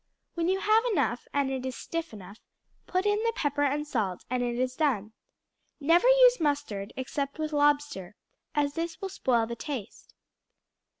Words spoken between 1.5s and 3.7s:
it is stiff enough, put in the pepper